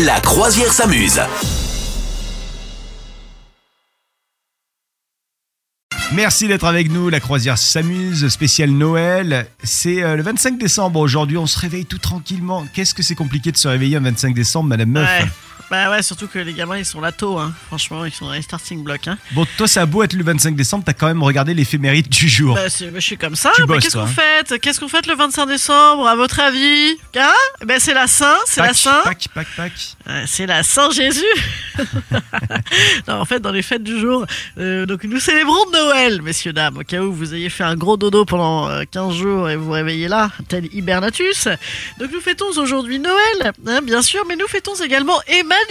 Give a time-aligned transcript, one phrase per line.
[0.00, 1.20] La croisière s'amuse.
[6.14, 7.10] Merci d'être avec nous.
[7.10, 9.46] La croisière s'amuse, spécial Noël.
[9.62, 10.98] C'est euh, le 25 décembre.
[10.98, 12.66] Aujourd'hui, on se réveille tout tranquillement.
[12.72, 15.08] Qu'est-ce que c'est compliqué de se réveiller un 25 décembre, Madame Meuf?
[15.08, 15.28] Ouais.
[15.72, 17.50] Bah ouais, surtout que les gamins ils sont là tôt, hein.
[17.68, 19.08] franchement ils sont dans les starting blocks.
[19.08, 19.16] Hein.
[19.30, 22.28] Bon, toi, ça a beau être le 25 décembre, t'as quand même regardé l'éphéméride du
[22.28, 22.56] jour.
[22.56, 24.06] Bah, c'est- bah, je suis comme ça, Tu mais qu'est-ce qu'on hein.
[24.06, 26.98] fait Qu'est-ce qu'on fait le 25 décembre à votre avis?
[27.16, 27.32] Hein?
[27.64, 29.96] Ben c'est la Saint, c'est la Pâques, Saint, Pâques, Pâques, Pâques.
[30.06, 31.24] Ouais, c'est la Saint Jésus.
[33.08, 34.26] non, en fait dans les fêtes du jour,
[34.58, 37.96] euh, donc nous célébrons Noël, messieurs dames, au cas où vous ayez fait un gros
[37.96, 41.48] dodo pendant euh, 15 jours et vous vous réveillez là, tel Hibernatus.
[41.98, 45.61] Donc nous fêtons aujourd'hui Noël, hein, bien sûr, mais nous fêtons également Emmanuel.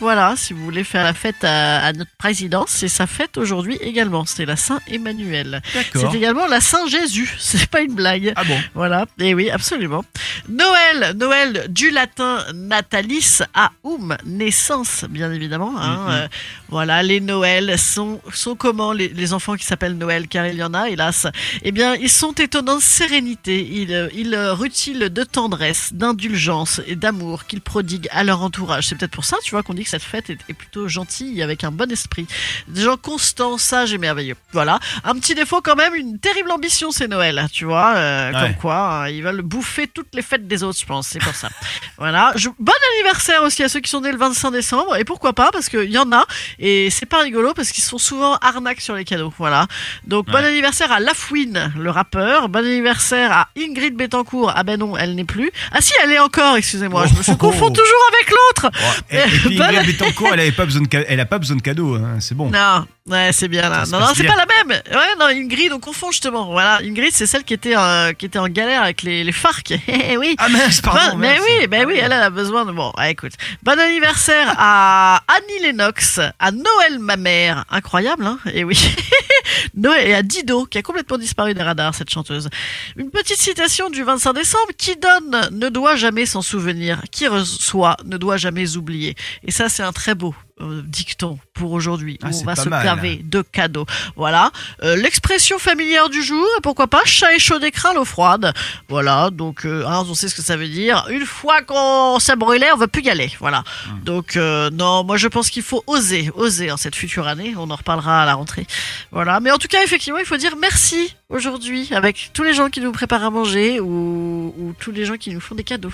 [0.00, 3.76] Voilà, si vous voulez faire la fête à, à notre présidence, c'est sa fête aujourd'hui
[3.80, 4.24] également.
[4.26, 5.62] C'est la Saint Emmanuel.
[5.94, 7.32] C'est également la Saint Jésus.
[7.38, 8.32] C'est pas une blague.
[8.36, 10.04] Ah bon Voilà, et oui, absolument.
[10.48, 15.74] Noël, Noël du latin natalis à um, naissance, bien évidemment.
[15.78, 15.96] hein.
[15.96, 16.10] Mhm.
[16.10, 16.28] Euh,
[16.68, 20.62] voilà, les Noëls sont, sont comment les, les enfants qui s'appellent Noël, car il y
[20.62, 21.26] en a, hélas.
[21.62, 23.66] Eh bien, ils sont étonnants de sérénité.
[23.70, 28.88] Ils, euh, ils rutilent de tendresse, d'indulgence et d'amour qu'ils prodiguent à leur entourage.
[28.88, 31.42] C'est peut-être pour ça, tu vois, qu'on dit que cette fête est, est plutôt gentille,
[31.42, 32.26] avec un bon esprit.
[32.68, 34.36] Des gens constants, sages et merveilleux.
[34.52, 34.78] Voilà.
[35.04, 37.94] Un petit défaut quand même, une terrible ambition, c'est Noël, tu vois.
[37.96, 38.40] euh, Ouais.
[38.40, 41.08] Comme quoi, hein, ils veulent bouffer toutes les fêtes des autres, je pense.
[41.08, 41.48] C'est pour ça.
[41.98, 42.32] voilà.
[42.36, 44.96] Je- Bon anniversaire aussi à ceux qui sont nés le 25 décembre.
[44.96, 46.24] Et pourquoi pas Parce qu'il y en a.
[46.58, 49.32] Et c'est pas rigolo parce qu'ils sont souvent arnaques sur les cadeaux.
[49.38, 49.66] Voilà.
[50.06, 50.44] Donc bon Ouais.
[50.44, 52.48] anniversaire à Lafouine, le rappeur.
[52.48, 54.52] Bon anniversaire à Ingrid Betancourt.
[54.54, 55.50] Ah ben non, elle n'est plus.
[55.72, 57.06] Ah si, elle est encore, excusez-moi.
[57.06, 57.22] Je me Oh.
[57.26, 58.70] je confonds toujours avec l'autre.
[59.10, 61.56] Et, et puis Ingrid Betancourt, elle avait pas besoin de, ca- elle a pas besoin
[61.56, 62.50] de cadeaux, hein, c'est bon.
[62.50, 63.84] Non, ouais, c'est bien là.
[63.84, 64.80] Ça Non, non, c'est pas la même.
[64.90, 66.46] Ouais, non, Ingrid, on confond justement.
[66.46, 69.72] Voilà, Ingrid, c'est celle qui était, euh, qui était en galère avec les, les FARC.
[69.88, 70.34] Eh oui.
[70.38, 71.12] Ah mince, pardon.
[71.12, 72.92] Bon, mais oui, ben oui, elle elle a besoin de bon.
[72.98, 73.32] ouais, écoute,
[73.62, 78.78] bon anniversaire à Annie Lennox, à Noël ma mère, incroyable, hein Et oui,
[79.74, 82.48] Noël et à Dido qui a complètement disparu des radars cette chanteuse.
[82.96, 87.96] Une petite citation du 25 décembre qui donne ne doit jamais s'en souvenir, qui reçoit
[88.04, 89.14] ne doit jamais oublier.
[89.44, 90.34] Et ça, c'est un très beau.
[90.60, 92.84] euh, dicton pour aujourd'hui Ah, on va se mal.
[92.84, 93.86] gaver de cadeaux.
[94.14, 94.52] Voilà,
[94.84, 98.52] Euh, l'expression familière du jour, et pourquoi pas chat et chaud des crins, l'eau froide.
[98.88, 101.06] Voilà, donc euh, hein, on sait ce que ça veut dire.
[101.10, 103.32] Une fois qu'on s'est brûlé, on veut plus y aller.
[103.40, 103.64] Voilà.
[103.88, 104.00] Hum.
[104.04, 107.54] Donc non, moi je pense qu'il faut oser, oser en cette future année.
[107.58, 108.66] On en reparlera à la rentrée.
[109.10, 109.40] Voilà.
[109.44, 112.80] Mais en tout cas, effectivement, il faut dire merci aujourd'hui avec tous les gens qui
[112.80, 115.92] nous préparent à manger ou, ou tous les gens qui nous font des cadeaux.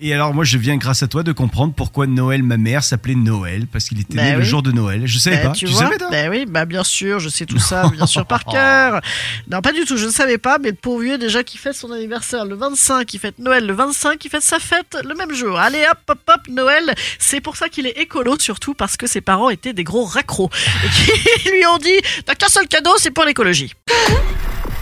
[0.00, 3.16] Et alors, moi, je viens grâce à toi de comprendre pourquoi Noël, ma mère, s'appelait
[3.16, 5.02] Noël, parce qu'il était Bah né le jour de Noël.
[5.06, 5.52] Je savais Bah, pas.
[5.54, 8.06] tu, Tu, vois savais, toi Bah oui, bah bien sûr, je sais tout ça, bien
[8.06, 9.00] sûr par cœur.
[9.50, 11.74] Non, pas du tout, je ne savais pas, mais le pauvre vieux déjà qui fête
[11.74, 15.34] son anniversaire le 25, qui fête Noël le 25, qui fête sa fête le même
[15.34, 15.58] jour.
[15.58, 19.20] Allez hop hop hop Noël, c'est pour ça qu'il est écolo surtout parce que ses
[19.20, 20.48] parents étaient des gros raccros
[20.84, 23.72] et qui lui ont dit t'as qu'un seul cadeau, c'est pour l'écologie.